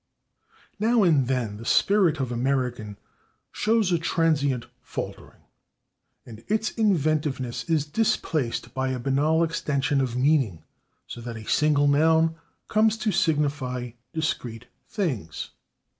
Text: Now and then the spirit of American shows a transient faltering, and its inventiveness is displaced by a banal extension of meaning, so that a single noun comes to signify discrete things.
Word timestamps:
Now 0.79 1.03
and 1.03 1.27
then 1.27 1.57
the 1.57 1.63
spirit 1.65 2.19
of 2.19 2.31
American 2.31 2.97
shows 3.51 3.91
a 3.91 3.99
transient 3.99 4.65
faltering, 4.81 5.43
and 6.25 6.43
its 6.47 6.71
inventiveness 6.71 7.65
is 7.65 7.85
displaced 7.85 8.73
by 8.73 8.87
a 8.87 8.97
banal 8.99 9.43
extension 9.43 10.01
of 10.01 10.15
meaning, 10.15 10.63
so 11.05 11.21
that 11.21 11.37
a 11.37 11.47
single 11.47 11.87
noun 11.87 12.33
comes 12.67 12.97
to 12.97 13.11
signify 13.11 13.91
discrete 14.11 14.65
things. 14.87 15.51